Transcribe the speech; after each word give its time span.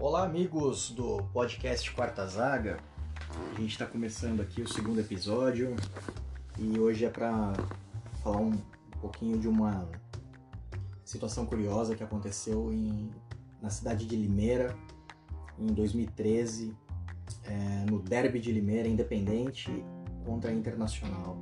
Olá, 0.00 0.24
amigos 0.24 0.92
do 0.92 1.18
podcast 1.30 1.92
Quarta 1.92 2.26
Zaga. 2.26 2.78
A 3.54 3.60
gente 3.60 3.72
está 3.72 3.84
começando 3.84 4.40
aqui 4.40 4.62
o 4.62 4.66
segundo 4.66 4.98
episódio 4.98 5.76
e 6.58 6.80
hoje 6.80 7.04
é 7.04 7.10
para 7.10 7.52
falar 8.22 8.38
um 8.38 8.52
pouquinho 8.98 9.38
de 9.38 9.46
uma 9.46 9.86
situação 11.04 11.44
curiosa 11.44 11.94
que 11.94 12.02
aconteceu 12.02 12.72
em, 12.72 13.10
na 13.60 13.68
cidade 13.68 14.06
de 14.06 14.16
Limeira 14.16 14.74
em 15.58 15.66
2013, 15.66 16.74
é, 17.44 17.90
no 17.90 18.00
Derby 18.00 18.40
de 18.40 18.52
Limeira, 18.52 18.88
Independente 18.88 19.84
contra 20.24 20.50
Internacional. 20.50 21.36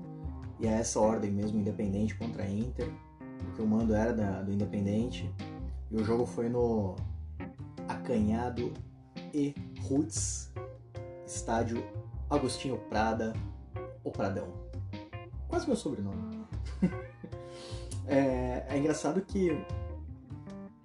E 0.59 0.66
é 0.66 0.73
essa 0.73 0.98
ordem 0.98 1.30
mesmo, 1.30 1.61
Independente 1.61 2.16
contra 2.16 2.45
Inter, 2.45 2.91
porque 3.38 3.62
o 3.62 3.66
mando 3.69 3.95
era 3.95 4.12
da, 4.12 4.43
do 4.43 4.52
Independente 4.52 5.33
e 5.93 5.95
o 5.95 6.02
jogo 6.02 6.27
foi 6.27 6.48
no 6.48 6.97
Acanhado 8.09 8.73
e 9.35 9.55
Roots, 9.83 10.51
estádio 11.27 11.85
Agostinho 12.30 12.79
Prada, 12.89 13.35
ou 14.03 14.11
Pradão. 14.11 14.49
Quase 15.47 15.66
meu 15.66 15.77
sobrenome. 15.77 16.43
é, 18.09 18.65
é, 18.66 18.79
engraçado 18.79 19.21
que 19.21 19.51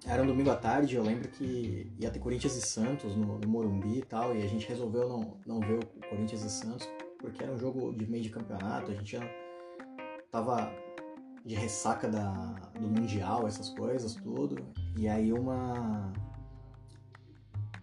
era 0.06 0.22
um 0.22 0.26
domingo 0.26 0.50
à 0.50 0.56
tarde, 0.56 0.96
eu 0.96 1.02
lembro 1.02 1.26
que 1.30 1.90
ia 1.98 2.10
ter 2.10 2.18
Corinthians 2.18 2.56
e 2.56 2.60
Santos 2.60 3.16
no, 3.16 3.38
no 3.38 3.48
Morumbi 3.48 4.00
e 4.00 4.02
tal, 4.02 4.36
e 4.36 4.42
a 4.42 4.46
gente 4.46 4.68
resolveu 4.68 5.08
não, 5.08 5.38
não 5.46 5.60
ver 5.60 5.78
o 5.78 6.08
Corinthians 6.10 6.44
e 6.44 6.50
Santos, 6.50 6.86
porque 7.18 7.42
era 7.42 7.54
um 7.54 7.58
jogo 7.58 7.90
de 7.94 8.06
meio 8.06 8.22
de 8.22 8.28
campeonato, 8.28 8.90
a 8.90 8.94
gente 8.94 9.12
já 9.12 9.26
tava 10.30 10.70
de 11.42 11.54
ressaca 11.54 12.06
da, 12.06 12.52
do 12.78 12.86
Mundial, 12.86 13.48
essas 13.48 13.70
coisas, 13.70 14.14
tudo. 14.14 14.56
E 14.98 15.08
aí 15.08 15.32
uma, 15.32 16.12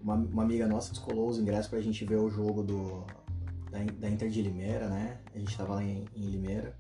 uma, 0.04 0.16
uma 0.16 0.44
amiga 0.44 0.68
nossa 0.68 0.92
descolou 0.92 1.30
os 1.30 1.38
ingressos 1.38 1.68
pra 1.68 1.82
gente 1.82 2.04
ver 2.06 2.18
o 2.18 2.30
jogo 2.30 2.64
do, 2.64 3.06
da, 3.72 3.80
da 4.00 4.10
Inter 4.10 4.30
de 4.30 4.42
Limeira, 4.42 4.88
né? 4.90 5.20
A 5.34 5.40
gente 5.40 5.58
tava 5.58 5.76
lá 5.76 5.84
em, 5.84 6.06
em 6.16 6.30
Limeira. 6.30 6.76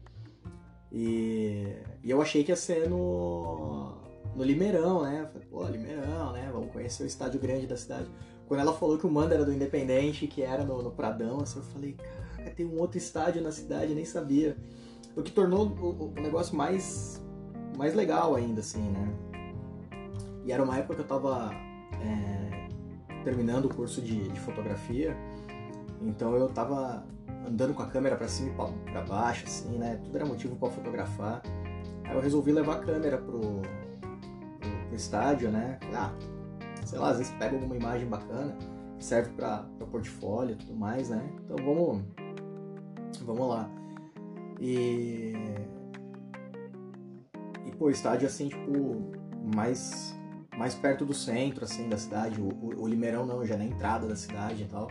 E, 0.91 1.75
e, 2.03 2.11
eu 2.11 2.21
achei 2.21 2.43
que 2.43 2.51
ia 2.51 2.55
ser 2.55 2.89
no, 2.89 3.93
no 4.35 4.43
Limeirão, 4.43 5.03
né? 5.03 5.27
Falei, 5.31 5.47
pô, 5.47 5.65
Limeirão, 5.65 6.33
né? 6.33 6.49
Vamos 6.51 6.71
conhecer 6.71 7.03
o 7.03 7.07
estádio 7.07 7.39
grande 7.39 7.65
da 7.65 7.77
cidade. 7.77 8.09
Quando 8.47 8.59
ela 8.59 8.73
falou 8.73 8.97
que 8.97 9.07
o 9.07 9.11
mando 9.11 9.33
era 9.33 9.45
do 9.45 9.53
Independente, 9.53 10.27
que 10.27 10.41
era 10.41 10.65
no, 10.65 10.81
no 10.81 10.91
Pradão, 10.91 11.39
assim, 11.39 11.59
eu 11.59 11.65
falei, 11.65 11.93
caraca, 11.93 12.51
tem 12.51 12.65
um 12.65 12.77
outro 12.79 12.97
estádio 12.97 13.41
na 13.41 13.51
cidade, 13.51 13.95
nem 13.95 14.03
sabia. 14.03 14.57
O 15.15 15.21
que 15.21 15.31
tornou 15.31 15.67
o, 15.67 16.11
o 16.17 16.21
negócio 16.21 16.55
mais, 16.55 17.21
mais 17.77 17.93
legal 17.95 18.35
ainda, 18.35 18.59
assim, 18.59 18.81
né? 18.81 19.13
E 20.43 20.51
era 20.51 20.61
uma 20.61 20.77
época 20.77 20.95
que 20.95 21.01
eu 21.01 21.07
tava 21.07 21.51
é, 22.01 22.40
terminando 23.23 23.65
o 23.65 23.69
curso 23.73 24.01
de, 24.01 24.29
de, 24.29 24.39
fotografia, 24.39 25.15
então 26.01 26.35
eu 26.35 26.47
tava 26.49 27.05
andando 27.47 27.73
com 27.73 27.81
a 27.81 27.87
câmera 27.87 28.15
para 28.15 28.27
cima 28.27 28.49
e 28.49 28.91
para 28.91 29.01
baixo, 29.01 29.45
assim, 29.45 29.77
né? 29.77 29.99
Tudo 30.03 30.15
era 30.15 30.25
motivo 30.25 30.55
para 30.55 30.69
fotografar. 30.69 31.41
Aí 32.03 32.15
eu 32.15 32.21
resolvi 32.21 32.51
levar 32.51 32.77
a 32.77 32.79
câmera 32.79 33.17
pro, 33.17 33.39
pro, 33.39 34.87
pro 34.87 34.95
estádio, 34.95 35.49
né? 35.49 35.79
Ah, 35.93 36.13
sei 36.85 36.99
lá, 36.99 37.09
às 37.09 37.17
vezes 37.17 37.33
pega 37.35 37.55
alguma 37.55 37.75
imagem 37.75 38.07
bacana, 38.07 38.55
serve 38.99 39.31
para 39.31 39.65
portfólio 39.91 40.53
e 40.53 40.57
tudo 40.57 40.75
mais, 40.75 41.09
né? 41.09 41.21
Então 41.43 41.57
vamos, 41.65 42.03
vamos 43.25 43.47
lá. 43.49 43.69
E. 44.59 45.33
E, 47.65 47.71
pô, 47.77 47.89
estádio 47.89 48.27
assim, 48.27 48.49
tipo, 48.49 49.11
mais, 49.55 50.15
mais 50.61 50.75
perto 50.75 51.03
do 51.03 51.13
centro, 51.13 51.65
assim, 51.65 51.89
da 51.89 51.97
cidade. 51.97 52.39
O, 52.39 52.49
o, 52.49 52.83
o 52.83 52.87
Limeirão 52.87 53.25
não, 53.25 53.43
já 53.43 53.57
na 53.57 53.65
entrada 53.65 54.07
da 54.07 54.15
cidade 54.15 54.61
e 54.61 54.67
tal. 54.67 54.87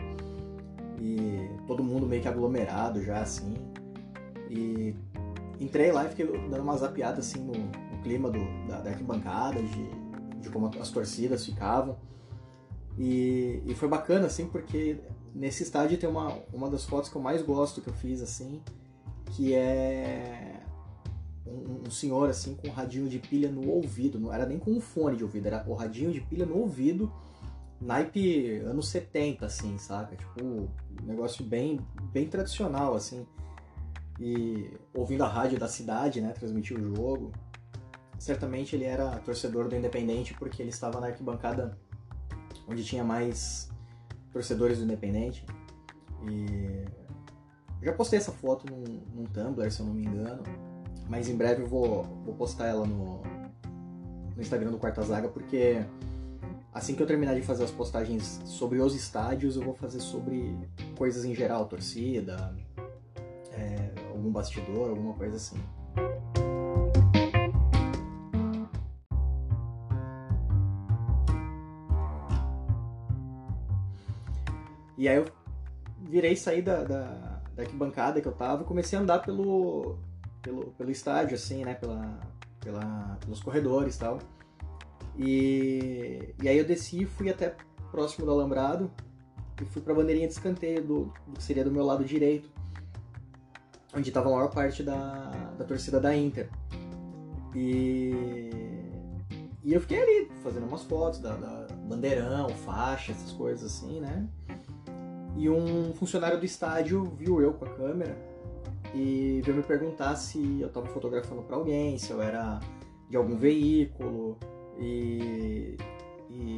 E 0.99 1.49
todo 1.65 1.81
mundo 1.81 2.05
meio 2.05 2.21
que 2.21 2.27
aglomerado 2.27 3.01
já, 3.01 3.21
assim. 3.21 3.53
E 4.49 4.93
entrei 5.61 5.93
lá 5.93 6.05
e 6.05 6.09
fiquei 6.09 6.27
dando 6.27 6.61
uma 6.61 6.75
zapiada, 6.75 7.19
assim, 7.19 7.39
no, 7.39 7.53
no 7.53 8.03
clima 8.03 8.29
do, 8.29 8.67
da, 8.67 8.81
da 8.81 8.89
arquibancada, 8.89 9.63
de, 9.63 9.89
de 10.41 10.49
como 10.49 10.69
as 10.77 10.91
torcidas 10.91 11.45
ficavam. 11.45 11.97
E, 12.97 13.63
e, 13.65 13.73
foi 13.73 13.87
bacana, 13.87 14.27
assim, 14.27 14.47
porque 14.47 14.99
nesse 15.33 15.63
estádio 15.63 15.97
tem 15.97 16.09
uma, 16.09 16.37
uma 16.51 16.69
das 16.69 16.83
fotos 16.83 17.09
que 17.09 17.15
eu 17.15 17.21
mais 17.21 17.41
gosto 17.41 17.79
que 17.79 17.87
eu 17.87 17.93
fiz, 17.93 18.21
assim, 18.21 18.61
que 19.27 19.53
é 19.53 20.60
um, 21.51 21.83
um, 21.87 21.91
senhor 21.91 22.29
assim 22.29 22.55
com 22.55 22.67
um 22.67 22.71
radinho 22.71 23.07
de 23.07 23.19
pilha 23.19 23.51
no 23.51 23.69
ouvido, 23.69 24.19
não 24.19 24.33
era 24.33 24.45
nem 24.45 24.57
com 24.57 24.71
um 24.71 24.81
fone 24.81 25.17
de 25.17 25.23
ouvido, 25.23 25.47
era 25.47 25.63
o 25.67 25.73
radinho 25.73 26.11
de 26.11 26.21
pilha 26.21 26.45
no 26.45 26.57
ouvido, 26.57 27.11
naipe 27.79 28.57
anos 28.59 28.89
70 28.89 29.45
assim, 29.45 29.77
saca? 29.77 30.15
Tipo, 30.15 30.43
um 30.43 30.69
negócio 31.03 31.43
bem 31.43 31.79
bem 32.11 32.27
tradicional 32.27 32.95
assim. 32.95 33.25
E 34.19 34.71
ouvindo 34.93 35.23
a 35.23 35.27
rádio 35.27 35.57
da 35.57 35.67
cidade, 35.67 36.21
né, 36.21 36.31
transmitir 36.31 36.77
o 36.77 36.95
jogo. 36.95 37.31
Certamente 38.19 38.75
ele 38.75 38.83
era 38.83 39.17
torcedor 39.19 39.67
do 39.67 39.75
Independente 39.75 40.35
porque 40.35 40.61
ele 40.61 40.69
estava 40.69 40.99
na 40.99 41.07
arquibancada 41.07 41.75
onde 42.67 42.83
tinha 42.83 43.03
mais 43.03 43.69
torcedores 44.31 44.77
do 44.77 44.83
Independente. 44.83 45.43
E 46.29 46.85
já 47.81 47.93
postei 47.93 48.19
essa 48.19 48.31
foto 48.31 48.65
num, 48.71 49.01
num 49.15 49.25
Tumblr, 49.25 49.71
se 49.71 49.79
eu 49.79 49.87
não 49.87 49.93
me 49.93 50.05
engano, 50.05 50.43
mas 51.11 51.27
em 51.27 51.35
breve 51.35 51.61
eu 51.63 51.67
vou, 51.67 52.05
vou 52.23 52.33
postar 52.35 52.67
ela 52.67 52.85
no, 52.85 53.21
no 54.33 54.41
Instagram 54.41 54.71
do 54.71 54.77
Quarta 54.77 55.01
Zaga, 55.01 55.27
porque 55.27 55.85
assim 56.73 56.95
que 56.95 57.03
eu 57.03 57.05
terminar 57.05 57.35
de 57.35 57.41
fazer 57.41 57.65
as 57.65 57.69
postagens 57.69 58.39
sobre 58.45 58.79
os 58.79 58.95
estádios, 58.95 59.57
eu 59.57 59.61
vou 59.61 59.73
fazer 59.73 59.99
sobre 59.99 60.57
coisas 60.97 61.25
em 61.25 61.35
geral, 61.35 61.65
torcida, 61.65 62.55
é, 63.51 63.91
algum 64.07 64.31
bastidor, 64.31 64.91
alguma 64.91 65.13
coisa 65.15 65.35
assim. 65.35 65.57
E 74.97 75.09
aí 75.09 75.17
eu 75.17 75.25
virei 76.09 76.37
sair 76.37 76.61
da, 76.61 76.85
da 76.85 77.31
da 77.55 77.63
arquibancada 77.63 78.21
que 78.21 78.27
eu 78.27 78.31
tava, 78.31 78.63
comecei 78.63 78.97
a 78.97 79.01
andar 79.01 79.19
pelo, 79.19 79.97
pelo, 80.41 80.71
pelo 80.71 80.91
estádio, 80.91 81.35
assim, 81.35 81.63
né? 81.63 81.75
Pela, 81.75 82.19
pela, 82.59 83.17
pelos 83.19 83.41
corredores 83.41 83.95
e 83.95 83.99
tal. 83.99 84.19
E, 85.17 86.33
e 86.41 86.49
aí 86.49 86.57
eu 86.57 86.65
desci 86.65 87.03
e 87.03 87.05
fui 87.05 87.29
até 87.29 87.55
próximo 87.91 88.25
do 88.25 88.31
alambrado 88.31 88.89
e 89.61 89.65
fui 89.65 89.81
pra 89.81 89.93
bandeirinha 89.93 90.27
de 90.27 90.33
escanteio, 90.33 90.83
do, 90.83 91.13
do 91.27 91.33
que 91.33 91.43
seria 91.43 91.63
do 91.63 91.71
meu 91.71 91.83
lado 91.83 92.03
direito, 92.03 92.49
onde 93.93 94.09
estava 94.09 94.29
a 94.29 94.31
maior 94.31 94.49
parte 94.49 94.81
da, 94.81 95.29
da 95.57 95.65
torcida 95.65 95.99
da 95.99 96.15
Inter. 96.15 96.49
E, 97.53 98.11
e 99.63 99.73
eu 99.73 99.81
fiquei 99.81 100.01
ali, 100.01 100.31
fazendo 100.41 100.65
umas 100.65 100.83
fotos 100.83 101.19
da, 101.19 101.35
da 101.35 101.67
bandeirão, 101.87 102.49
faixa, 102.49 103.11
essas 103.11 103.31
coisas 103.33 103.65
assim, 103.65 103.99
né? 103.99 104.27
E 105.37 105.49
um 105.49 105.93
funcionário 105.93 106.39
do 106.39 106.45
estádio 106.45 107.03
viu 107.17 107.41
eu 107.41 107.53
com 107.53 107.65
a 107.65 107.69
câmera 107.69 108.30
e 108.93 109.41
veio 109.43 109.57
me 109.57 109.63
perguntar 109.63 110.15
se 110.15 110.59
eu 110.59 110.67
estava 110.67 110.85
fotografando 110.87 111.41
para 111.43 111.55
alguém, 111.55 111.97
se 111.97 112.11
eu 112.11 112.21
era 112.21 112.59
de 113.09 113.17
algum 113.17 113.37
veículo. 113.37 114.37
E, 114.77 115.77
e 116.29 116.57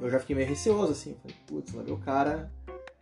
eu 0.00 0.10
já 0.10 0.18
fiquei 0.18 0.34
meio 0.34 0.48
receoso 0.48 0.92
assim. 0.92 1.16
Falei, 1.22 1.36
putz, 1.46 1.72
lá 1.74 1.82
o 1.82 1.98
cara 1.98 2.52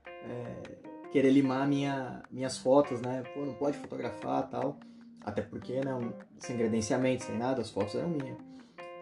é, 0.05 1.11
querer 1.11 1.31
limar 1.31 1.67
minha, 1.67 2.23
minhas 2.31 2.59
fotos, 2.59 3.01
né? 3.01 3.23
Pô, 3.35 3.45
não 3.45 3.55
pode 3.55 3.79
fotografar 3.79 4.49
tal. 4.51 4.79
Até 5.23 5.43
porque, 5.43 5.81
né, 5.85 5.93
sem 6.39 6.57
credenciamento, 6.57 7.25
sem 7.25 7.37
nada, 7.37 7.61
as 7.61 7.71
fotos 7.71 7.95
eram 7.95 8.09
minhas. 8.09 8.39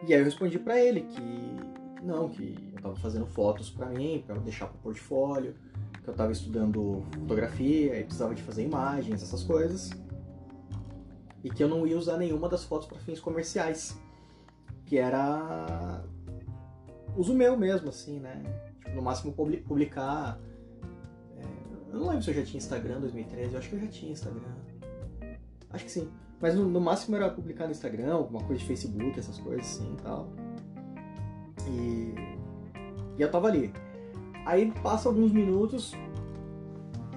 E 0.06 0.12
aí 0.12 0.21
eu 0.21 0.25
respondi 0.25 0.59
para 0.59 0.79
ele 0.81 1.03
que 1.03 2.03
não, 2.03 2.29
que 2.29 2.56
eu 2.73 2.76
estava 2.76 2.97
fazendo 2.97 3.26
fotos 3.26 3.71
para 3.71 3.87
mim, 3.87 4.23
para 4.26 4.37
deixar 4.38 4.67
para 4.67 4.76
o 4.76 4.81
portfólio, 4.81 5.55
eu 6.06 6.12
estava 6.12 6.32
estudando 6.32 7.02
fotografia 7.12 8.00
e 8.00 8.05
precisava 8.05 8.35
de 8.35 8.43
fazer 8.43 8.64
imagens, 8.64 9.23
essas 9.23 9.43
coisas. 9.43 9.90
E 11.44 11.50
que 11.50 11.62
eu 11.62 11.69
não 11.69 11.87
ia 11.87 11.96
usar 11.96 12.17
nenhuma 12.17 12.49
das 12.49 12.64
fotos 12.64 12.88
para 12.88 12.99
fins 12.99 13.20
comerciais, 13.20 13.99
que 14.87 14.96
era 14.96 16.02
uso 17.17 17.35
meu 17.35 17.56
mesmo, 17.56 17.90
assim, 17.90 18.19
né? 18.19 18.43
Tipo, 18.79 18.96
no 18.96 19.02
máximo 19.02 19.32
publicar. 19.32 20.40
É... 21.37 21.43
eu 21.93 22.00
não 22.00 22.08
lembro 22.08 22.23
se 22.23 22.31
eu 22.31 22.35
já 22.35 22.43
tinha 22.43 22.58
Instagram 22.58 22.96
em 22.96 23.00
2013, 23.00 23.52
eu 23.52 23.58
acho 23.58 23.69
que 23.69 23.76
eu 23.76 23.81
já 23.81 23.87
tinha 23.88 24.12
Instagram. 24.12 24.55
Acho 25.70 25.85
que 25.85 25.90
sim. 25.90 26.08
Mas 26.40 26.55
no, 26.55 26.69
no 26.69 26.81
máximo 26.81 27.17
era 27.17 27.29
publicar 27.29 27.67
no 27.67 27.73
Instagram, 27.73 28.14
alguma 28.14 28.43
coisa 28.44 28.61
de 28.61 28.67
Facebook, 28.67 29.19
essas 29.19 29.38
coisas 29.38 29.67
assim 29.67 29.93
e 29.93 30.02
tal. 30.02 30.29
E, 31.69 32.14
e 33.19 33.23
eu 33.23 33.31
tava 33.31 33.49
ali. 33.49 33.73
Aí 34.44 34.73
passa 34.82 35.08
alguns 35.08 35.32
minutos, 35.32 35.94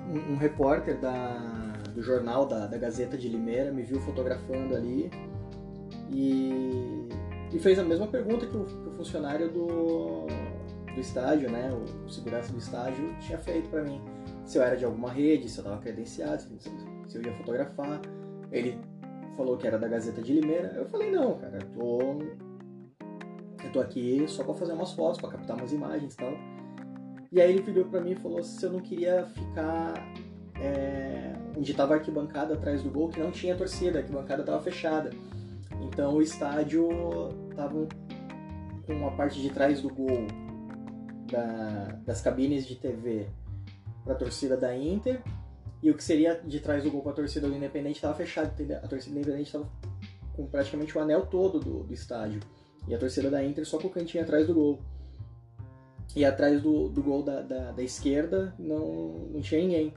um, 0.10 0.34
um 0.34 0.38
repórter 0.38 1.00
da, 1.00 1.74
do 1.94 2.02
jornal 2.02 2.46
da, 2.46 2.68
da, 2.68 2.78
Gazeta 2.78 3.18
de 3.18 3.30
Limeira 3.30 3.72
me 3.72 3.84
viu 3.84 4.00
fotografando 4.02 4.76
ali 4.76 5.10
e, 6.12 7.08
e 7.54 7.60
fez 7.60 7.80
a 7.80 7.84
mesma 7.84 8.08
pergunta 8.08 8.46
que 8.46 8.58
o, 8.58 8.66
que 8.66 8.90
o 8.90 8.92
funcionário 8.92 9.50
do, 9.50 10.28
do 10.94 11.00
estádio, 11.00 11.50
né? 11.50 11.72
O, 11.72 12.06
o 12.06 12.10
segurança 12.10 12.52
do 12.52 12.60
estádio 12.60 13.16
tinha 13.20 13.38
feito 13.38 13.70
para 13.70 13.84
mim 13.84 14.02
se 14.46 14.58
eu 14.58 14.64
era 14.64 14.76
de 14.76 14.84
alguma 14.84 15.10
rede, 15.10 15.50
se 15.50 15.60
eu 15.60 15.64
tava 15.64 15.78
credenciado, 15.78 16.42
se 16.42 17.18
eu 17.18 17.22
ia 17.22 17.34
fotografar. 17.38 18.02
Ele 18.52 18.78
falou 19.38 19.58
que 19.58 19.66
era 19.66 19.80
da 19.80 19.88
Gazeta 19.88 20.22
de 20.22 20.34
Limeira. 20.34 20.74
Eu 20.76 20.86
falei, 20.88 21.10
não, 21.10 21.38
cara, 21.38 21.60
eu 21.60 21.68
tô. 21.70 22.00
Eu 23.64 23.72
tô 23.72 23.80
aqui 23.80 24.26
só 24.28 24.44
pra 24.44 24.54
fazer 24.56 24.74
umas 24.74 24.92
fotos, 24.92 25.22
pra 25.22 25.30
captar 25.30 25.56
umas 25.56 25.72
imagens 25.72 26.14
e 26.14 26.18
tal. 26.18 26.34
E 27.32 27.40
aí 27.40 27.52
ele 27.52 27.62
virou 27.62 27.86
pra 27.86 28.02
mim 28.02 28.12
e 28.12 28.16
falou 28.16 28.44
se 28.44 28.64
eu 28.66 28.72
não 28.72 28.80
queria 28.82 29.26
ficar 29.28 29.94
é, 30.56 31.34
onde 31.58 31.74
tava 31.74 31.94
a 31.94 31.98
arquibancada 31.98 32.56
atrás 32.56 32.84
do 32.84 32.90
gol, 32.90 33.10
que 33.10 33.20
não 33.20 33.32
tinha 33.32 33.56
torcida, 33.56 34.00
a 34.00 34.02
arquibancada 34.02 34.44
tava 34.44 34.62
fechada. 34.62 35.12
Então 35.82 36.16
o 36.16 36.22
estádio 36.22 36.90
tava 37.56 37.88
com 38.86 39.08
a 39.08 39.12
parte 39.12 39.42
de 39.42 39.50
trás 39.50 39.82
do 39.82 39.90
gol 39.90 40.28
da, 41.32 42.00
das 42.06 42.22
cabines 42.22 42.68
de 42.68 42.76
TV 42.76 43.28
para 44.04 44.14
a 44.14 44.18
torcida 44.18 44.58
da 44.58 44.76
Inter 44.76 45.22
e 45.82 45.90
o 45.90 45.96
que 45.96 46.04
seria 46.04 46.36
de 46.36 46.60
trás 46.60 46.84
do 46.84 46.92
gol 46.92 47.02
para 47.02 47.14
a 47.14 47.16
torcida 47.16 47.48
do 47.48 47.56
Independente 47.56 47.96
estava 47.96 48.14
fechado. 48.14 48.52
A 48.84 48.88
torcida 48.88 49.16
do 49.16 49.20
Independente 49.20 49.48
estava 49.48 49.70
com 50.36 50.46
praticamente 50.46 50.98
o 50.98 51.02
anel 51.02 51.26
todo 51.26 51.60
do, 51.60 51.84
do, 51.84 51.94
estádio 51.94 52.40
e 52.88 52.94
a 52.94 52.98
torcida 52.98 53.30
da 53.30 53.44
Inter 53.44 53.66
só 53.66 53.78
com 53.78 53.88
o 53.88 53.92
cantinho 53.92 54.24
atrás 54.24 54.48
do 54.48 54.54
gol. 54.54 54.80
E 56.16 56.26
atrás 56.26 56.62
do, 56.62 56.90
do 56.90 57.02
gol 57.02 57.24
da, 57.24 57.42
da, 57.42 57.72
da 57.72 57.84
esquerda 57.84 58.54
não, 58.60 59.30
não 59.32 59.42
tinha 59.42 59.62
ninguém. 59.62 59.94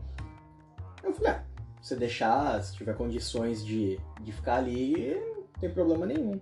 Eu 1.03 1.13
falei, 1.13 1.33
ah, 1.33 1.45
se 1.83 1.97
deixar, 1.97 2.63
se 2.63 2.75
tiver 2.75 2.97
condições 2.97 3.65
de, 3.65 3.99
de 4.21 4.33
ficar 4.33 4.57
ali, 4.57 5.17
não 5.37 5.61
tem 5.61 5.71
problema 5.71 6.07
nenhum. 6.07 6.41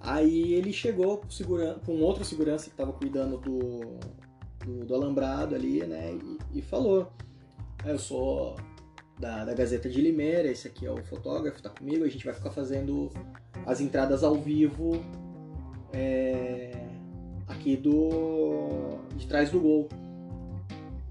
Aí 0.00 0.52
ele 0.54 0.72
chegou 0.72 1.22
com 1.86 2.00
outro 2.00 2.24
segurança 2.24 2.64
que 2.64 2.72
estava 2.72 2.92
cuidando 2.92 3.38
do, 3.38 3.98
do, 4.64 4.84
do, 4.84 4.94
alambrado 4.94 5.54
ali, 5.54 5.84
né? 5.86 6.12
E, 6.52 6.58
e 6.58 6.62
falou: 6.62 7.10
ah, 7.82 7.88
Eu 7.88 7.98
sou 7.98 8.56
da, 9.18 9.44
da, 9.44 9.54
Gazeta 9.54 9.88
de 9.88 10.00
Limeira, 10.00 10.48
esse 10.48 10.68
aqui 10.68 10.84
é 10.84 10.90
o 10.90 11.02
fotógrafo, 11.04 11.62
tá 11.62 11.70
comigo, 11.70 12.04
a 12.04 12.08
gente 12.08 12.24
vai 12.24 12.34
ficar 12.34 12.50
fazendo 12.50 13.10
as 13.64 13.80
entradas 13.80 14.22
ao 14.22 14.34
vivo 14.34 15.02
aqui 17.64 17.76
do 17.76 18.98
de 19.16 19.26
trás 19.26 19.50
do 19.50 19.58
gol. 19.58 19.88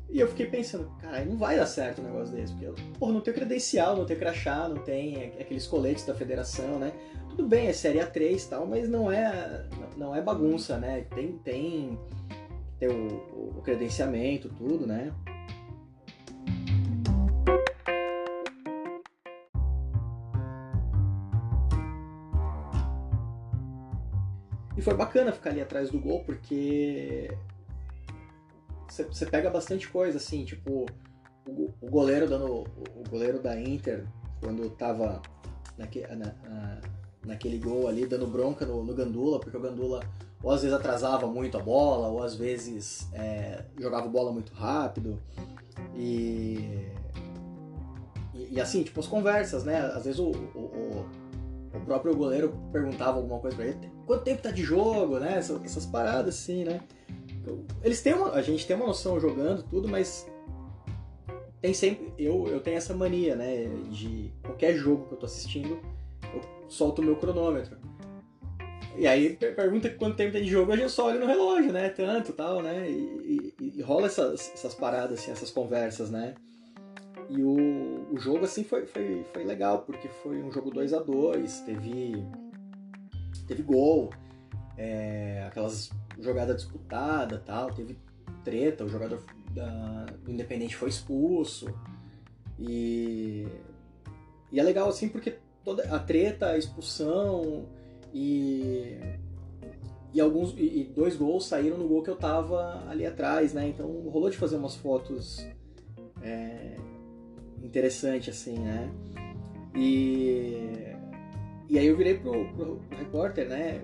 E 0.09 0.19
eu 0.19 0.27
fiquei 0.27 0.45
pensando, 0.45 0.87
cara, 1.01 1.25
não 1.25 1.35
vai 1.35 1.57
dar 1.57 1.65
certo 1.65 1.99
um 1.99 2.03
negócio 2.03 2.35
desse, 2.35 2.53
porque 2.53 2.81
porra, 2.99 3.13
não 3.13 3.21
tenho 3.21 3.35
credencial, 3.35 3.97
não 3.97 4.05
tenho 4.05 4.19
crachá, 4.19 4.69
não 4.69 4.77
tem 4.77 5.33
aqueles 5.39 5.65
coletes 5.65 6.05
da 6.05 6.13
federação, 6.13 6.77
né? 6.77 6.93
Tudo 7.29 7.47
bem, 7.47 7.65
é 7.65 7.73
série 7.73 7.97
A3 7.97 8.45
e 8.45 8.47
tal, 8.47 8.67
mas 8.67 8.87
não 8.87 9.11
é, 9.11 9.65
não 9.97 10.15
é 10.15 10.21
bagunça, 10.21 10.77
né? 10.77 11.07
Tem, 11.15 11.31
tem, 11.39 11.97
tem 12.77 12.89
o, 12.89 13.57
o 13.57 13.61
credenciamento, 13.63 14.49
tudo, 14.49 14.85
né? 14.85 15.11
E 24.75 24.81
foi 24.81 24.95
bacana 24.95 25.31
ficar 25.31 25.51
ali 25.51 25.61
atrás 25.61 25.89
do 25.89 25.99
gol, 25.99 26.23
porque 26.23 27.29
você 28.89 29.25
pega 29.25 29.49
bastante 29.49 29.87
coisa, 29.87 30.17
assim, 30.17 30.45
tipo, 30.45 30.85
o, 31.47 31.73
o, 31.81 31.89
goleiro 31.89 32.27
dando. 32.27 32.63
O 32.95 33.09
goleiro 33.09 33.41
da 33.41 33.59
Inter, 33.59 34.05
quando 34.39 34.69
tava 34.71 35.21
naque, 35.77 36.01
na, 36.07 36.33
na, 36.43 36.81
naquele 37.25 37.57
gol 37.57 37.87
ali, 37.87 38.05
dando 38.05 38.27
bronca 38.27 38.65
no, 38.65 38.83
no, 38.83 38.93
Gandula, 38.93 39.39
porque 39.39 39.57
o 39.57 39.61
Gandula 39.61 40.01
ou 40.41 40.51
às 40.51 40.61
vezes 40.61 40.75
atrasava 40.75 41.25
muito 41.25 41.57
a 41.57 41.61
bola, 41.61 42.09
ou 42.09 42.21
às 42.21 42.35
vezes 42.35 43.07
é, 43.13 43.63
jogava 43.79 44.07
bola 44.07 44.31
muito 44.31 44.53
rápido. 44.53 45.19
E, 45.95 46.89
e, 48.33 48.55
e, 48.55 48.61
assim, 48.61 48.83
tipo, 48.83 48.99
as 48.99 49.07
conversas, 49.07 49.63
né? 49.63 49.79
Às 49.79 50.03
vezes 50.03 50.19
o, 50.19 50.31
o, 50.31 50.59
próprio 51.83 52.15
goleiro 52.15 52.53
perguntava 52.71 53.17
alguma 53.17 53.39
coisa 53.39 53.55
pra 53.55 53.65
ele, 53.65 53.91
quanto 54.05 54.23
tempo 54.23 54.41
tá 54.41 54.51
de 54.51 54.63
jogo, 54.63 55.19
né? 55.19 55.37
Essas, 55.37 55.63
essas 55.63 55.85
paradas 55.85 56.35
assim, 56.35 56.63
né? 56.63 56.81
Eles 57.83 58.01
têm 58.01 58.13
uma, 58.13 58.31
a 58.31 58.41
gente 58.41 58.65
tem 58.65 58.75
uma 58.75 58.87
noção 58.87 59.19
jogando 59.19 59.63
tudo, 59.63 59.87
mas 59.87 60.27
tem 61.61 61.73
sempre 61.73 62.13
eu 62.17 62.47
eu 62.47 62.59
tenho 62.59 62.77
essa 62.77 62.93
mania, 62.93 63.35
né, 63.35 63.65
de 63.89 64.31
qualquer 64.43 64.75
jogo 64.75 65.07
que 65.07 65.13
eu 65.13 65.17
tô 65.17 65.25
assistindo, 65.25 65.79
eu 66.33 66.41
solto 66.69 67.01
o 67.01 67.05
meu 67.05 67.15
cronômetro. 67.15 67.77
E 68.95 69.07
aí 69.07 69.35
pergunta 69.35 69.89
quanto 69.89 70.15
tempo 70.15 70.33
tem 70.33 70.43
de 70.43 70.49
jogo, 70.49 70.71
a 70.71 70.77
gente 70.77 70.91
só 70.91 71.07
olha 71.07 71.19
no 71.19 71.25
relógio, 71.25 71.73
né, 71.73 71.89
tanto, 71.89 72.31
tal, 72.33 72.61
né? 72.61 72.89
E, 72.89 73.53
e, 73.59 73.73
e 73.77 73.81
rola 73.81 74.05
essas, 74.05 74.51
essas 74.53 74.75
paradas 74.75 75.19
assim, 75.19 75.31
essas 75.31 75.49
conversas, 75.49 76.11
né? 76.11 76.35
E 77.35 77.43
o, 77.43 78.13
o 78.13 78.17
jogo 78.19 78.45
assim 78.45 78.63
foi, 78.63 78.85
foi, 78.85 79.25
foi 79.33 79.43
legal, 79.43 79.79
porque 79.79 80.07
foi 80.07 80.43
um 80.43 80.51
jogo 80.51 80.69
2 80.69 80.93
a 80.93 80.99
2 80.99 81.61
teve 81.61 82.23
teve 83.47 83.63
gol, 83.63 84.11
é, 84.77 85.43
aquelas 85.47 85.89
jogada 86.19 86.53
disputada 86.53 87.39
tal, 87.39 87.73
teve 87.73 87.97
treta, 88.43 88.85
o 88.85 88.87
jogador 88.87 89.23
da, 89.49 90.05
do 90.23 90.31
Independente 90.31 90.75
foi 90.75 90.89
expulso. 90.89 91.73
E, 92.59 93.47
e 94.51 94.59
é 94.59 94.63
legal 94.63 94.87
assim 94.87 95.09
porque 95.09 95.39
toda 95.63 95.83
a 95.93 95.97
treta, 95.97 96.51
a 96.51 96.57
expulsão 96.57 97.67
e, 98.13 98.95
e 100.13 100.21
alguns 100.21 100.53
e 100.55 100.83
dois 100.95 101.15
gols 101.15 101.47
saíram 101.47 101.79
no 101.79 101.87
gol 101.87 102.03
que 102.03 102.11
eu 102.11 102.15
tava 102.15 102.87
ali 102.87 103.07
atrás, 103.07 103.53
né? 103.53 103.67
Então 103.67 103.87
rolou 104.07 104.29
de 104.29 104.37
fazer 104.37 104.55
umas 104.55 104.75
fotos 104.75 105.43
é, 106.21 106.77
interessante 107.63 108.29
assim, 108.29 108.59
né? 108.59 108.91
E, 109.75 110.93
e 111.69 111.79
aí 111.79 111.87
eu 111.87 111.97
virei 111.97 112.15
pro, 112.15 112.45
pro, 112.49 112.79
repórter, 112.91 113.47
né? 113.47 113.81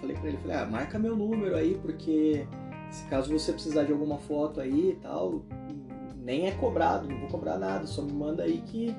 falei 0.00 0.16
para 0.16 0.28
ele, 0.28 0.36
falei, 0.38 0.56
ah, 0.56 0.66
marca 0.66 0.98
meu 0.98 1.16
número 1.16 1.56
aí, 1.56 1.78
porque 1.82 2.46
se 2.90 3.04
caso 3.06 3.32
você 3.32 3.52
precisar 3.52 3.84
de 3.84 3.92
alguma 3.92 4.18
foto 4.18 4.60
aí 4.60 4.90
e 4.90 4.98
tal, 5.02 5.42
nem 6.16 6.46
é 6.46 6.52
cobrado, 6.52 7.08
não 7.08 7.18
vou 7.18 7.28
cobrar 7.28 7.58
nada, 7.58 7.86
só 7.86 8.02
me 8.02 8.12
manda 8.12 8.42
aí 8.42 8.62
que 8.66 8.94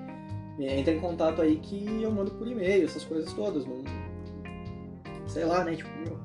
entra 0.60 0.94
em 0.94 1.00
contato 1.00 1.42
aí 1.42 1.58
que 1.58 2.02
eu 2.02 2.12
mando 2.12 2.32
por 2.32 2.48
e-mail, 2.48 2.84
essas 2.84 3.04
coisas 3.04 3.32
todas, 3.34 3.66
não, 3.66 3.84
sei 5.28 5.46
lá, 5.46 5.64
né, 5.64 5.76
tipo, 5.76 5.90
meu, 6.00 6.20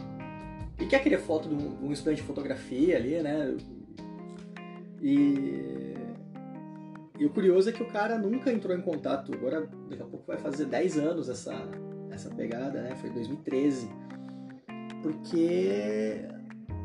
e 0.81 0.87
quer 0.87 1.03
querer 1.03 1.21
foto 1.21 1.49
de 1.49 1.55
um, 1.55 1.87
um 1.87 1.93
estudante 1.93 2.23
de 2.23 2.27
fotografia 2.27 2.97
ali, 2.97 3.21
né, 3.21 3.57
e, 5.03 5.92
e 7.23 7.25
o 7.25 7.31
curioso 7.31 7.71
é 7.71 7.73
que 7.73 7.85
o 7.85 7.87
cara 7.87 8.19
nunca 8.19 8.51
entrou 8.51 8.77
em 8.77 8.81
contato, 8.81 9.33
agora 9.33 9.71
daqui 9.89 10.03
a 10.03 10.07
pouco 10.07 10.27
vai 10.27 10.39
fazer 10.39 10.65
10 10.65 10.99
anos 10.99 11.29
essa, 11.29 11.55
essa 12.11 12.29
pegada, 12.31 12.83
né, 12.83 12.97
foi 12.97 13.11
2013, 13.11 13.89
porque 15.01 16.27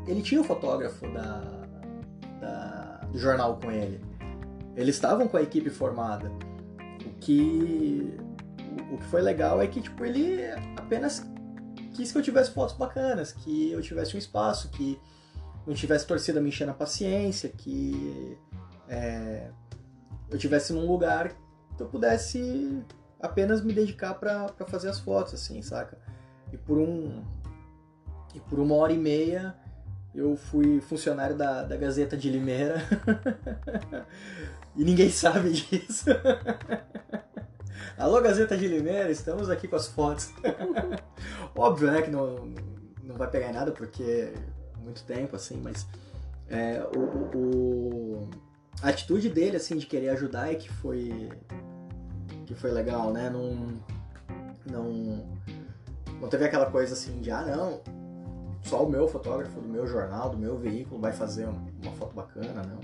ele 0.06 0.22
tinha 0.22 0.40
o 0.40 0.44
um 0.44 0.46
fotógrafo 0.46 1.08
da, 1.08 1.40
da, 2.40 3.00
do 3.10 3.18
jornal 3.18 3.58
com 3.58 3.68
ele. 3.72 4.00
Eles 4.76 4.94
estavam 4.94 5.26
com 5.26 5.36
a 5.36 5.42
equipe 5.42 5.70
formada. 5.70 6.30
O 7.04 7.10
que, 7.18 8.16
o 8.92 8.96
que 8.96 9.04
foi 9.06 9.20
legal 9.20 9.60
é 9.60 9.66
que 9.66 9.80
tipo, 9.80 10.04
ele 10.04 10.38
apenas 10.76 11.28
quis 11.94 12.12
que 12.12 12.18
eu 12.18 12.22
tivesse 12.22 12.52
fotos 12.52 12.76
bacanas, 12.76 13.32
que 13.32 13.72
eu 13.72 13.82
tivesse 13.82 14.14
um 14.14 14.18
espaço, 14.20 14.70
que 14.70 15.00
não 15.66 15.74
tivesse 15.74 16.06
torcida 16.06 16.40
me 16.40 16.50
enchendo 16.50 16.70
a 16.70 16.74
paciência, 16.74 17.48
que 17.48 18.38
é, 18.88 19.50
eu 20.30 20.38
tivesse 20.38 20.72
num 20.72 20.86
lugar 20.86 21.32
que 21.76 21.82
eu 21.82 21.86
pudesse 21.86 22.82
apenas 23.20 23.62
me 23.62 23.72
dedicar 23.72 24.14
para 24.14 24.48
fazer 24.66 24.88
as 24.88 25.00
fotos, 25.00 25.34
assim, 25.34 25.60
saca? 25.62 25.98
E 26.52 26.56
por 26.56 26.78
um, 26.78 27.22
e 28.34 28.40
por 28.40 28.58
uma 28.58 28.74
hora 28.74 28.92
e 28.92 28.98
meia 28.98 29.54
eu 30.14 30.36
fui 30.36 30.80
funcionário 30.80 31.36
da, 31.36 31.62
da 31.62 31.76
Gazeta 31.76 32.16
de 32.16 32.30
Limeira. 32.30 32.82
e 34.74 34.84
ninguém 34.84 35.10
sabe 35.10 35.52
disso. 35.52 36.06
Alô, 37.96 38.20
Gazeta 38.20 38.56
de 38.56 38.66
Limeira, 38.66 39.10
estamos 39.10 39.50
aqui 39.50 39.68
com 39.68 39.76
as 39.76 39.88
fotos. 39.88 40.32
Óbvio, 41.54 41.90
né, 41.90 42.02
que 42.02 42.10
não, 42.10 42.52
não 43.02 43.16
vai 43.16 43.28
pegar 43.28 43.52
nada 43.52 43.72
porque 43.72 44.02
é 44.02 44.34
muito 44.80 45.04
tempo, 45.04 45.36
assim, 45.36 45.60
mas 45.62 45.86
é, 46.48 46.82
o, 46.96 47.36
o, 47.36 48.30
a 48.82 48.88
atitude 48.88 49.28
dele, 49.28 49.56
assim, 49.56 49.76
de 49.76 49.86
querer 49.86 50.10
ajudar 50.10 50.52
é 50.52 50.54
que 50.54 50.68
foi 50.68 51.30
que 52.46 52.54
foi 52.54 52.70
legal, 52.70 53.12
né? 53.12 53.28
Não, 53.28 53.78
não, 54.70 55.26
não 56.20 56.28
teve 56.28 56.44
aquela 56.44 56.70
coisa 56.70 56.94
assim 56.94 57.20
de, 57.20 57.30
ah, 57.30 57.42
não, 57.42 57.82
só 58.62 58.84
o 58.84 58.90
meu 58.90 59.06
fotógrafo 59.06 59.60
do 59.60 59.68
meu 59.68 59.86
jornal, 59.86 60.30
do 60.30 60.38
meu 60.38 60.56
veículo 60.56 61.00
vai 61.00 61.12
fazer 61.12 61.46
uma 61.46 61.92
foto 61.92 62.14
bacana, 62.14 62.62
não. 62.62 62.80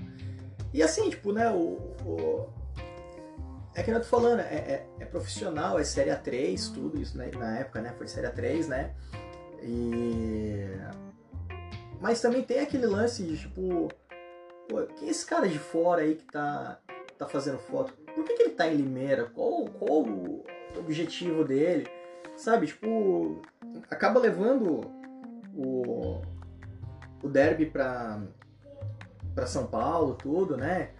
E 0.73 0.83
assim, 0.83 1.09
tipo, 1.09 1.31
né, 1.31 1.49
o, 1.49 1.79
o 2.05 2.49
é 3.75 3.83
que 3.83 3.91
eu 3.91 3.99
tô 3.99 4.05
falando, 4.05 4.39
é, 4.39 4.43
é, 4.43 4.87
é, 4.99 5.05
profissional, 5.05 5.77
é 5.77 5.83
série 5.83 6.09
A3, 6.09 6.73
tudo 6.73 6.99
isso, 6.99 7.17
né? 7.17 7.29
Na 7.37 7.59
época, 7.59 7.81
né? 7.81 7.93
Foi 7.97 8.07
série 8.07 8.27
A3, 8.27 8.67
né? 8.67 8.93
E. 9.61 10.65
Mas 11.99 12.21
também 12.21 12.41
tem 12.41 12.59
aquele 12.59 12.85
lance 12.85 13.23
de 13.23 13.37
tipo, 13.37 13.89
pô, 14.67 14.83
quem 14.97 15.07
é 15.07 15.11
esse 15.11 15.25
cara 15.25 15.47
de 15.47 15.59
fora 15.59 16.01
aí 16.01 16.15
que 16.15 16.25
tá, 16.25 16.79
tá 17.17 17.27
fazendo 17.27 17.57
foto? 17.57 17.93
Por 17.93 18.23
que, 18.23 18.33
que 18.33 18.43
ele 18.43 18.51
tá 18.51 18.67
em 18.67 18.75
Limeira? 18.75 19.25
Qual, 19.25 19.65
qual 19.65 20.03
o 20.03 20.43
objetivo 20.77 21.43
dele? 21.43 21.87
Sabe, 22.35 22.67
tipo, 22.67 23.41
acaba 23.89 24.19
levando 24.19 24.81
o, 25.55 26.21
o 27.23 27.29
derby 27.29 27.65
pra, 27.65 28.21
pra 29.33 29.47
São 29.47 29.67
Paulo, 29.67 30.15
tudo, 30.15 30.57
né? 30.57 30.91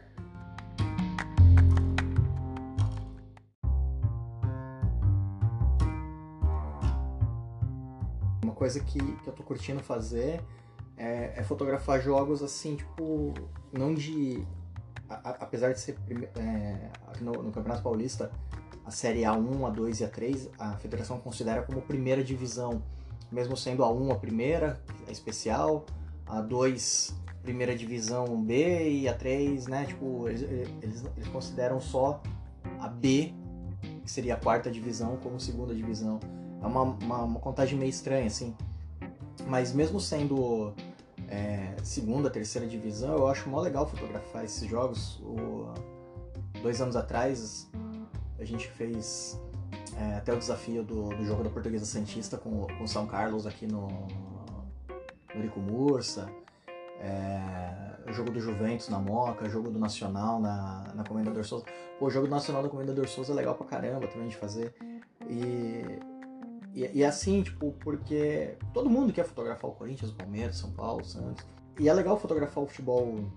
Uma 8.44 8.54
coisa 8.54 8.80
que, 8.80 9.00
que 9.00 9.28
eu 9.28 9.34
tô 9.34 9.44
curtindo 9.44 9.82
fazer 9.82 10.42
é, 10.98 11.34
é 11.36 11.44
fotografar 11.44 12.02
jogos 12.02 12.42
assim, 12.42 12.75
tipo, 12.75 13.34
não 13.72 13.94
de. 13.94 14.46
A, 15.10 15.16
a, 15.16 15.30
apesar 15.42 15.74
de 15.74 15.80
ser 15.80 15.98
é, 16.38 16.90
no, 17.22 17.32
no, 17.44 17.52
Campeonato 17.52 17.84
Paulista, 17.84 18.32
a 18.86 18.92
Série 18.92 19.22
A1, 19.22 19.60
A2 19.60 20.02
e 20.02 20.10
A3, 20.10 20.50
a 20.58 20.78
federação 20.78 21.20
considera 21.20 21.62
como 21.62 21.82
primeira 21.82 22.24
divisão, 22.24 22.82
mesmo 23.32 23.56
sendo 23.56 23.84
a 23.84 23.92
1 23.92 24.12
a 24.12 24.16
primeira, 24.16 24.82
a 25.08 25.12
especial, 25.12 25.86
a 26.25 26.42
2 26.42 27.25
primeira 27.46 27.75
divisão 27.75 28.42
B 28.44 28.90
e 28.90 29.08
a 29.08 29.14
3, 29.14 29.68
né? 29.68 29.86
Tipo, 29.86 30.28
eles, 30.28 30.42
eles, 30.82 31.06
eles 31.16 31.28
consideram 31.30 31.80
só 31.80 32.22
a 32.80 32.88
B, 32.88 33.34
que 34.04 34.12
seria 34.12 34.34
a 34.34 34.38
quarta 34.38 34.72
divisão, 34.72 35.18
como 35.18 35.40
segunda 35.40 35.74
divisão. 35.74 36.20
É 36.62 36.66
uma, 36.66 36.82
uma, 36.82 37.24
uma 37.24 37.40
contagem 37.40 37.78
meio 37.78 37.90
estranha, 37.90 38.25
assim. 38.25 38.56
Mas 39.48 39.74
mesmo 39.74 40.00
sendo 40.00 40.74
é, 41.27 41.75
segunda, 41.84 42.30
terceira 42.30 42.68
divisão, 42.68 43.13
eu 43.13 43.27
acho 43.27 43.50
mó 43.50 43.60
legal 43.62 43.88
fotografar 43.88 44.44
esses 44.44 44.70
jogos. 44.70 45.20
O, 45.22 45.74
dois 46.62 46.82
anos 46.82 46.96
atrás 46.96 47.70
a 48.39 48.44
gente 48.44 48.68
fez 48.68 49.39
é, 49.98 50.15
até 50.15 50.34
o 50.34 50.38
desafio 50.38 50.84
do, 50.84 51.10
do, 51.10 51.25
jogo 51.25 51.44
da 51.44 51.50
Portuguesa 51.50 51.86
Santista 51.86 52.38
com, 52.38 52.68
com 52.77 52.88
São 52.88 53.06
Carlos 53.08 53.46
aqui 53.46 53.65
no, 53.68 53.88
no 55.34 55.42
Rico 55.42 55.60
Mursa. 55.60 56.30
É, 57.00 58.10
o 58.10 58.13
jogo 58.13 58.32
do 58.32 58.39
Juventus 58.39 58.89
na 58.89 59.00
Moca, 59.00 59.50
jogo 59.50 59.70
do 59.70 59.80
Nacional 59.80 60.39
na, 60.39 60.86
na 60.94 61.04
Comendador 61.04 61.44
Souza. 61.44 61.65
Pô, 62.00 62.08
o 62.08 62.10
jogo 62.10 62.27
do 62.27 62.32
Nacional 62.32 62.62
da 62.63 62.70
Comendador 62.70 63.08
Souza 63.08 63.32
é 63.32 63.36
legal 63.36 63.56
pra 63.56 63.65
caramba 63.65 64.08
também 64.08 64.27
de 64.27 64.36
fazer. 64.36 64.74
E, 65.27 66.00
e, 66.75 67.00
e 67.00 67.03
assim, 67.05 67.41
tipo, 67.41 67.72
porque 67.79 68.58
todo 68.74 68.89
mundo 68.89 69.13
quer 69.13 69.25
fotografar 69.25 69.72
o 69.72 69.74
Corinthians, 69.74 70.12
o 70.12 70.15
Palmeiras, 70.15 70.58
São 70.58 70.72
Paulo, 70.72 71.03
Santos. 71.03 71.46
E 71.79 71.89
é 71.89 71.94
legal 71.94 72.20
fotografar 72.20 72.63
o 72.63 72.67
futebol 72.67 73.32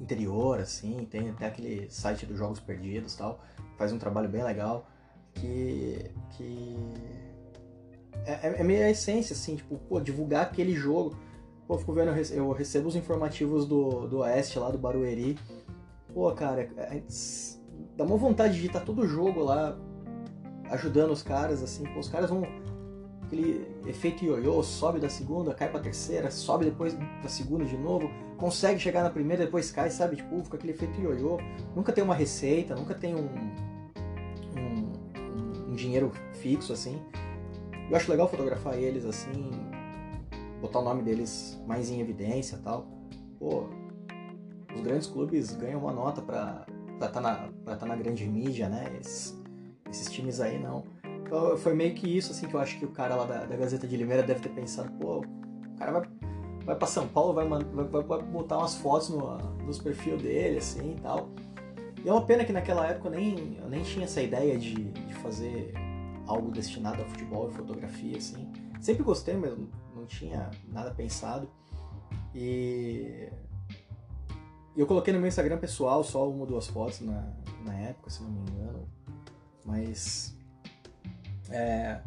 interior, 0.00 0.60
assim, 0.60 1.06
tem 1.10 1.30
até 1.30 1.46
aquele 1.46 1.88
site 1.90 2.26
dos 2.26 2.36
Jogos 2.36 2.60
Perdidos 2.60 3.14
tal, 3.16 3.40
faz 3.76 3.92
um 3.92 3.98
trabalho 3.98 4.28
bem 4.28 4.44
legal, 4.44 4.88
que, 5.34 6.10
que 6.36 6.76
é, 8.26 8.48
é, 8.48 8.60
é 8.60 8.62
meio 8.62 8.84
a 8.84 8.90
essência, 8.90 9.34
assim, 9.34 9.56
tipo, 9.56 9.76
pô, 9.78 10.00
divulgar 10.00 10.42
aquele 10.42 10.74
jogo 10.74 11.16
Pô, 11.68 11.76
fico 11.76 11.92
vendo, 11.92 12.10
eu 12.32 12.50
recebo 12.50 12.88
os 12.88 12.96
informativos 12.96 13.66
do, 13.66 14.08
do 14.08 14.18
Oeste 14.20 14.58
lá, 14.58 14.70
do 14.70 14.78
Barueri. 14.78 15.38
Pô, 16.14 16.32
cara, 16.32 16.62
é, 16.78 17.02
dá 17.94 18.04
uma 18.04 18.16
vontade 18.16 18.58
de 18.58 18.66
estar 18.68 18.80
todo 18.80 19.06
jogo 19.06 19.44
lá 19.44 19.78
ajudando 20.70 21.10
os 21.10 21.22
caras, 21.22 21.62
assim. 21.62 21.84
Pô, 21.84 22.00
os 22.00 22.08
caras 22.08 22.30
vão. 22.30 22.42
Aquele 23.24 23.66
efeito 23.86 24.24
ioiô, 24.24 24.62
sobe 24.62 24.98
da 24.98 25.10
segunda, 25.10 25.52
cai 25.54 25.68
pra 25.68 25.80
terceira, 25.80 26.30
sobe 26.30 26.64
depois 26.64 26.96
pra 27.20 27.28
segunda 27.28 27.62
de 27.62 27.76
novo, 27.76 28.10
consegue 28.38 28.80
chegar 28.80 29.02
na 29.02 29.10
primeira, 29.10 29.44
depois 29.44 29.70
cai, 29.70 29.90
sabe? 29.90 30.16
Tipo, 30.16 30.42
fica 30.42 30.56
aquele 30.56 30.72
efeito 30.72 30.98
ioiô. 30.98 31.38
Nunca 31.76 31.92
tem 31.92 32.02
uma 32.02 32.14
receita, 32.14 32.74
nunca 32.74 32.94
tem 32.94 33.14
um, 33.14 33.28
um, 34.56 35.70
um 35.70 35.74
dinheiro 35.74 36.10
fixo, 36.40 36.72
assim. 36.72 36.98
Eu 37.90 37.96
acho 37.96 38.10
legal 38.10 38.28
fotografar 38.28 38.74
eles 38.78 39.04
assim, 39.04 39.50
botar 40.60 40.80
o 40.80 40.84
nome 40.84 41.02
deles 41.02 41.58
mais 41.66 41.90
em 41.90 42.00
evidência 42.00 42.58
tal. 42.62 42.86
Pô, 43.38 43.66
os 44.74 44.80
grandes 44.82 45.06
clubes 45.06 45.54
ganham 45.54 45.80
uma 45.80 45.92
nota 45.92 46.20
pra 46.20 46.66
estar 46.94 47.08
tá 47.08 47.20
na, 47.20 47.76
tá 47.76 47.86
na 47.86 47.96
grande 47.96 48.26
mídia, 48.26 48.68
né? 48.68 48.92
Esses 49.90 50.10
times 50.10 50.40
aí 50.40 50.58
não. 50.58 50.84
Então, 51.04 51.56
foi 51.56 51.74
meio 51.74 51.94
que 51.94 52.08
isso, 52.08 52.32
assim, 52.32 52.46
que 52.46 52.54
eu 52.54 52.60
acho 52.60 52.78
que 52.78 52.84
o 52.84 52.90
cara 52.90 53.14
lá 53.14 53.24
da, 53.24 53.44
da 53.44 53.56
Gazeta 53.56 53.86
de 53.86 53.96
Limeira 53.96 54.22
deve 54.22 54.40
ter 54.40 54.48
pensado, 54.48 54.90
pô, 54.92 55.18
o 55.18 55.78
cara 55.78 55.92
vai, 55.92 56.02
vai 56.64 56.76
pra 56.76 56.86
São 56.86 57.06
Paulo, 57.06 57.34
vai, 57.34 57.46
vai, 57.46 58.02
vai 58.02 58.22
botar 58.22 58.58
umas 58.58 58.76
fotos 58.76 59.10
no, 59.10 59.36
nos 59.64 59.78
perfil 59.78 60.16
dele, 60.16 60.58
assim, 60.58 60.96
e 60.96 61.00
tal. 61.00 61.30
E 62.04 62.08
é 62.08 62.12
uma 62.12 62.24
pena 62.24 62.44
que 62.44 62.52
naquela 62.52 62.86
época 62.86 63.08
eu 63.08 63.12
nem, 63.12 63.58
eu 63.60 63.68
nem 63.68 63.82
tinha 63.82 64.04
essa 64.04 64.22
ideia 64.22 64.56
de, 64.58 64.74
de 64.74 65.14
fazer 65.14 65.74
algo 66.26 66.50
destinado 66.50 67.02
a 67.02 67.04
futebol 67.04 67.48
e 67.48 67.52
fotografia, 67.52 68.16
assim. 68.16 68.50
Sempre 68.80 69.02
gostei, 69.02 69.36
mas 69.36 69.56
não 69.94 70.06
tinha 70.06 70.50
nada 70.68 70.90
pensado. 70.92 71.50
E 72.34 73.28
eu 74.76 74.86
coloquei 74.86 75.12
no 75.12 75.18
meu 75.18 75.28
Instagram 75.28 75.58
pessoal 75.58 76.04
só 76.04 76.28
uma 76.28 76.40
ou 76.40 76.46
duas 76.46 76.68
fotos 76.68 77.00
na, 77.00 77.32
na 77.64 77.74
época, 77.74 78.10
se 78.10 78.22
não 78.22 78.30
me 78.30 78.50
engano. 78.50 78.88
Mas 79.68 80.34
é, 81.50 82.00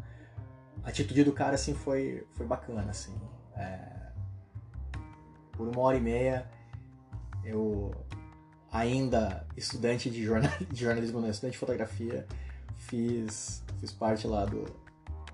a 0.84 0.90
atitude 0.90 1.24
do 1.24 1.32
cara 1.32 1.54
assim 1.54 1.76
foi, 1.76 2.26
foi 2.34 2.46
bacana, 2.46 2.90
assim. 2.90 3.14
É, 3.56 4.10
por 5.52 5.68
uma 5.68 5.80
hora 5.80 5.98
e 5.98 6.02
meia 6.02 6.50
eu 7.46 7.94
ainda 8.72 9.46
estudante 9.56 10.10
de, 10.10 10.24
jornal, 10.24 10.52
de 10.70 10.82
jornalismo, 10.82 11.22
não, 11.22 11.30
estudante 11.30 11.54
de 11.54 11.60
fotografia, 11.60 12.26
fiz, 12.78 13.64
fiz 13.80 13.92
parte 13.92 14.26
lá 14.26 14.46
do, 14.46 14.66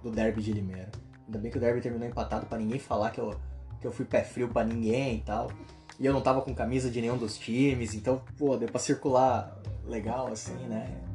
do 0.03 0.11
Derby 0.11 0.41
de 0.41 0.51
Limeira. 0.51 0.91
Ainda 1.25 1.39
bem 1.39 1.51
que 1.51 1.57
o 1.57 1.61
derby 1.61 1.81
terminou 1.81 2.07
empatado 2.07 2.45
para 2.45 2.57
ninguém 2.57 2.79
falar 2.79 3.11
que 3.11 3.19
eu, 3.19 3.37
que 3.79 3.87
eu 3.87 3.91
fui 3.91 4.05
pé 4.05 4.23
frio 4.23 4.49
para 4.49 4.65
ninguém 4.65 5.17
e 5.17 5.21
tal. 5.21 5.51
E 5.99 6.05
eu 6.05 6.13
não 6.13 6.21
tava 6.21 6.41
com 6.41 6.53
camisa 6.53 6.89
de 6.89 7.01
nenhum 7.01 7.17
dos 7.17 7.37
times, 7.37 7.93
então, 7.93 8.21
pô, 8.37 8.55
deu 8.55 8.69
pra 8.69 8.79
circular 8.79 9.57
legal, 9.85 10.27
assim, 10.27 10.53
né? 10.67 11.06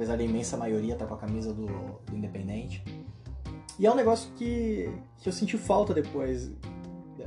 Apesar 0.00 0.16
da 0.16 0.22
imensa 0.22 0.56
maioria 0.56 0.96
tá 0.96 1.04
com 1.04 1.12
a 1.12 1.18
camisa 1.18 1.52
do, 1.52 1.66
do 1.66 2.16
Independente. 2.16 2.82
E 3.78 3.84
é 3.84 3.92
um 3.92 3.94
negócio 3.94 4.32
que, 4.32 4.90
que 5.18 5.28
eu 5.28 5.32
senti 5.32 5.58
falta 5.58 5.92
depois 5.92 6.50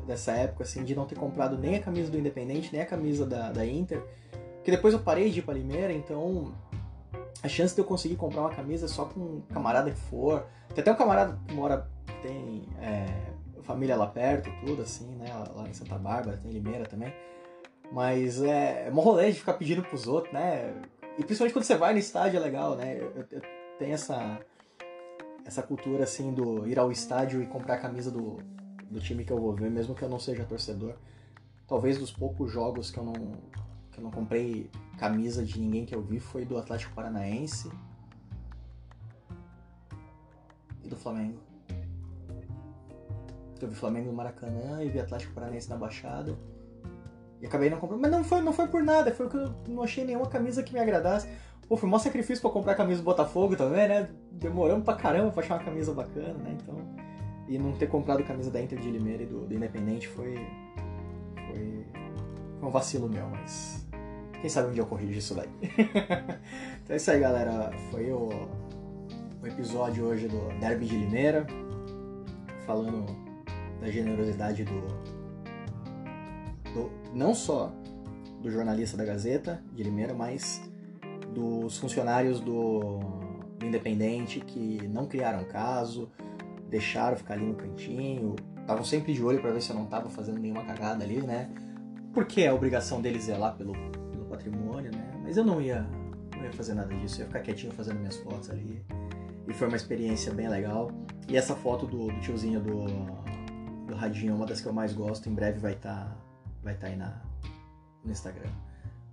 dessa 0.08 0.32
época, 0.32 0.63
assim, 0.63 0.84
de 0.84 0.96
não 0.96 1.06
ter 1.06 1.13
comprado 1.13 1.56
nem 1.56 1.75
a 1.75 1.80
camisa 1.80 2.10
do 2.10 2.18
Independente, 2.18 2.74
nem 2.74 2.82
a 2.82 2.86
camisa 2.88 3.27
da, 3.27 3.51
da 3.51 3.63
Inter. 3.63 4.03
Porque 4.56 4.72
depois 4.72 4.92
eu 4.92 5.00
parei 5.00 5.30
de 5.30 5.38
ir 5.38 5.44
pra 5.44 5.53
Limeira, 5.53 5.94
então 5.94 6.51
a 7.44 7.48
chance 7.48 7.75
de 7.75 7.82
eu 7.82 7.86
conseguir 7.86 8.15
comprar 8.15 8.42
uma 8.42 8.50
camisa 8.50 8.88
só 8.88 9.06
com 9.06 9.20
um 9.20 9.42
camarada 9.53 9.92
que 9.92 10.00
for. 10.10 10.48
Tem 10.70 10.82
até 10.82 10.92
um 10.92 10.96
camarada 10.96 11.39
que 11.48 11.53
mora 11.53 11.88
tem 12.24 12.63
é, 12.82 13.06
família 13.62 13.96
lá 13.96 14.08
perto, 14.08 14.50
tudo 14.65 14.82
assim, 14.82 15.13
né? 15.13 15.27
Lá 15.53 15.70
em 15.70 15.74
Santa 15.74 16.00
Bárbara, 16.00 16.38
tem 16.38 16.50
Limeira 16.50 16.88
também. 16.88 17.13
Mas 17.92 18.42
é, 18.42 18.88
é 18.88 18.92
um 18.92 19.00
rolê 19.00 19.32
de 19.32 19.38
ficar 19.38 19.53
pedindo 19.53 19.84
pros 19.84 20.08
outros, 20.08 20.34
né? 20.34 20.74
E 21.17 21.24
principalmente 21.24 21.53
quando 21.53 21.65
você 21.65 21.75
vai 21.75 21.93
no 21.93 22.00
estádio 22.00 22.38
é 22.38 22.39
legal, 22.39 22.75
né? 22.75 22.98
Eu, 23.00 23.25
eu 23.32 23.41
tenho 23.77 23.93
essa, 23.93 24.39
essa 25.46 25.62
cultura 25.62 26.03
assim 26.03 26.34
do 26.34 26.67
ir 26.67 26.79
ao 26.79 26.91
estádio 26.91 27.41
e 27.41 27.48
comprar 27.48 27.75
a 27.75 27.79
camisa 27.79 28.10
do, 28.10 28.38
do 28.89 29.00
time 29.00 29.24
que 29.24 29.32
eu 29.32 29.39
vou 29.39 29.53
ver, 29.53 29.70
mesmo 29.70 29.93
que 29.93 30.03
eu 30.03 30.10
não 30.10 30.20
seja 30.20 30.43
torcedor. 30.43 30.96
Talvez 31.67 31.98
dos 31.98 32.12
poucos 32.12 32.51
jogos 32.51 32.91
que 32.91 32.98
eu 32.98 33.03
não, 33.03 33.13
que 33.91 34.00
eu 34.00 34.03
não 34.03 34.12
comprei 34.12 34.70
camisa 34.98 35.43
de 35.43 35.60
ninguém 35.60 35.86
que 35.86 35.93
eu 35.93 36.01
vi 36.01 36.20
foi 36.20 36.46
do 36.46 36.58
Atlético 36.58 36.93
Paranaense 36.93 37.72
e 40.84 40.88
do 40.88 40.96
Flamengo 40.96 41.39
eu 43.63 43.70
vi 43.70 43.75
Flamengo 43.75 44.08
no 44.08 44.13
Maracanã 44.13 44.84
e 44.84 44.89
vi 44.89 45.00
Atlético 45.00 45.34
Paranaense 45.34 45.70
na 45.70 45.77
Baixada. 45.77 46.38
E 47.43 47.45
acabei 47.45 47.69
não 47.69 47.77
comprando. 47.77 48.00
Mas 48.00 48.09
não 48.09 48.23
foi, 48.23 48.41
não 48.41 48.53
foi 48.53 48.67
por 48.69 48.81
nada, 48.81 49.12
foi 49.12 49.27
que 49.27 49.35
eu 49.35 49.53
não 49.67 49.83
achei 49.83 50.05
nenhuma 50.05 50.27
camisa 50.27 50.63
que 50.63 50.73
me 50.73 50.79
agradasse. 50.79 51.27
Pô, 51.67 51.75
foi 51.75 51.89
um 51.89 52.00
sacrifício 52.00 52.41
pra 52.41 52.50
comprar 52.50 52.71
a 52.71 52.75
camisa 52.75 53.01
do 53.01 53.05
Botafogo 53.05 53.57
também, 53.57 53.85
né? 53.85 54.09
Demoramos 54.31 54.85
pra 54.85 54.95
caramba 54.95 55.29
pra 55.29 55.43
achar 55.43 55.55
uma 55.55 55.63
camisa 55.65 55.93
bacana, 55.93 56.35
né? 56.35 56.57
Então. 56.62 56.77
E 57.50 57.57
não 57.57 57.73
ter 57.73 57.88
comprado 57.88 58.23
camisa 58.23 58.50
da 58.50 58.62
Inter 58.62 58.79
de 58.79 58.89
Limeira 58.89 59.23
e 59.23 59.25
do, 59.25 59.45
do 59.45 59.53
Independente 59.53 60.07
foi, 60.07 60.35
foi. 61.35 61.85
Foi 62.59 62.69
um 62.69 62.71
vacilo 62.71 63.09
meu, 63.09 63.27
mas. 63.27 63.85
Quem 64.39 64.50
sabe 64.50 64.69
um 64.69 64.71
dia 64.71 64.81
eu 64.81 64.88
corrijo 64.88 65.19
isso 65.19 65.35
daí. 65.35 65.50
então 66.81 66.93
é 66.93 66.95
isso 66.95 67.12
aí, 67.12 67.19
galera. 67.19 67.71
Foi 67.91 68.09
o, 68.09 68.29
o 69.41 69.47
episódio 69.47 70.05
hoje 70.05 70.29
do 70.29 70.47
Derby 70.62 70.85
de 70.85 70.95
Limeira. 70.95 71.45
Falando 72.65 73.05
da 73.81 73.91
generosidade 73.91 74.63
do 74.63 75.02
não 77.13 77.34
só 77.34 77.72
do 78.41 78.50
jornalista 78.51 78.98
da 78.98 79.05
Gazeta 79.05 79.63
de 79.74 79.84
Limeira, 79.84 80.13
mas 80.13 80.62
dos 81.34 81.77
funcionários 81.77 82.39
do, 82.39 83.00
Independente 83.63 84.41
que 84.41 84.86
não 84.88 85.08
criaram 85.08 85.43
caso, 85.46 86.12
deixaram 86.70 87.15
ficar 87.15 87.36
ali 87.36 87.46
no 87.46 87.55
cantinho, 87.55 88.36
estavam 88.60 88.84
sempre 88.84 89.13
de 89.13 89.24
olho 89.24 89.39
para 89.41 89.51
ver 89.51 89.62
se 89.62 89.70
eu 89.70 89.75
não 89.75 89.86
tava 89.86 90.10
fazendo 90.10 90.39
nenhuma 90.39 90.63
cagada 90.65 91.03
ali, 91.03 91.22
né? 91.22 91.50
Porque 92.13 92.41
é 92.41 92.50
a 92.50 92.53
obrigação 92.53 93.01
deles 93.01 93.24
zelar 93.24 93.55
pelo, 93.55 93.74
pelo 94.12 94.25
patrimônio, 94.25 94.91
né? 94.91 95.12
Mas 95.24 95.38
eu 95.38 95.46
não 95.46 95.62
ia, 95.62 95.88
não 96.36 96.43
ia 96.43 96.51
fazer 96.51 96.74
nada 96.74 96.93
disso, 96.96 97.15
eu 97.15 97.20
ia 97.22 97.27
ficar 97.27 97.39
quietinho 97.39 97.72
fazendo 97.72 98.00
minhas 98.00 98.17
fotos 98.17 98.50
ali. 98.50 98.84
E 99.48 99.53
foi 99.53 99.67
uma 99.67 99.77
experiência 99.77 100.34
bem 100.34 100.50
legal. 100.50 100.91
E 101.27 101.38
essa 101.38 101.55
foto 101.55 101.86
do, 101.86 102.08
do 102.08 102.20
tiozinho 102.20 102.60
do, 102.60 102.86
do 103.88 103.96
Radinho 103.96 104.34
é 104.34 104.36
uma 104.36 104.46
das 104.46 104.60
que 104.60 104.67
eu 104.67 104.74
mais 104.74 104.93
gosto. 104.93 105.29
Em 105.29 105.34
breve 105.34 105.60
vai 105.60 105.74
estar 105.74 106.05
tá, 106.05 106.17
vai 106.63 106.75
tá 106.75 106.88
aí 106.88 106.96
na, 106.96 107.22
no 108.03 108.12
Instagram. 108.12 108.50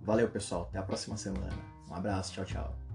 Valeu, 0.01 0.29
pessoal. 0.29 0.63
Até 0.63 0.79
a 0.79 0.83
próxima 0.83 1.17
semana. 1.17 1.53
Um 1.89 1.93
abraço. 1.93 2.33
Tchau, 2.33 2.45
tchau. 2.45 2.90